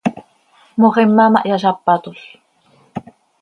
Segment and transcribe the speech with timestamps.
[0.81, 2.17] Moxima ma hyazápatol.